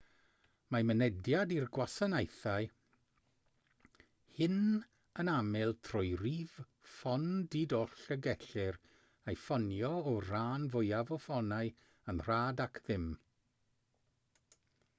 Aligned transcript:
mae 0.73 0.83
mynediad 0.89 1.51
i'r 1.55 1.65
gwasanaethau 1.73 2.67
hyn 4.37 4.55
yn 5.23 5.29
aml 5.33 5.73
trwy 5.89 6.09
rif 6.21 6.55
ffôn 6.93 7.27
di-doll 7.57 7.93
y 8.15 8.17
gellir 8.27 8.79
ei 9.33 9.39
ffonio 9.43 9.91
o'r 10.13 10.27
rhan 10.31 10.65
fwyaf 10.77 11.11
o 11.19 11.19
ffonau 11.27 11.71
yn 12.15 12.25
rhad 12.31 12.65
ac 12.67 12.81
am 12.81 12.89
ddim 12.89 13.07